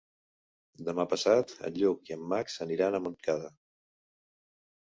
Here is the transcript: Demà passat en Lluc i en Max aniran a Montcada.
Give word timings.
Demà 0.87 1.05
passat 1.11 1.53
en 1.69 1.77
Lluc 1.83 2.11
i 2.13 2.17
en 2.17 2.25
Max 2.33 2.59
aniran 2.67 2.99
a 2.99 3.05
Montcada. 3.07 3.55